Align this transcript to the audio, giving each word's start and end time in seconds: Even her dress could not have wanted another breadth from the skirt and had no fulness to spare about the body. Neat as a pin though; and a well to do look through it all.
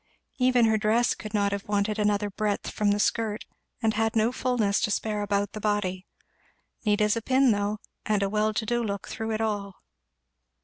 Even 0.39 0.65
her 0.65 0.79
dress 0.79 1.13
could 1.13 1.31
not 1.31 1.51
have 1.51 1.67
wanted 1.67 1.99
another 1.99 2.31
breadth 2.31 2.71
from 2.71 2.89
the 2.89 2.97
skirt 2.99 3.45
and 3.83 3.93
had 3.93 4.15
no 4.15 4.31
fulness 4.31 4.81
to 4.81 4.89
spare 4.89 5.21
about 5.21 5.51
the 5.51 5.59
body. 5.61 6.07
Neat 6.83 7.01
as 7.01 7.15
a 7.15 7.21
pin 7.21 7.51
though; 7.51 7.77
and 8.03 8.23
a 8.23 8.27
well 8.29 8.51
to 8.51 8.65
do 8.65 8.83
look 8.83 9.07
through 9.07 9.29
it 9.31 9.41
all. 9.41 9.75